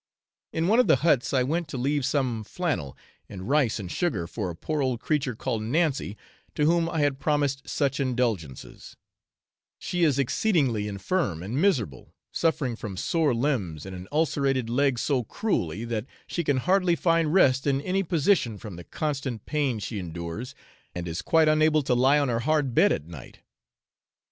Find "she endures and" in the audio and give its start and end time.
19.77-21.07